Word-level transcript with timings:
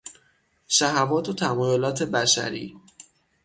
شهوات 0.67 1.29
و 1.29 1.33
تمایلات 1.33 2.03
بشری 2.03 2.75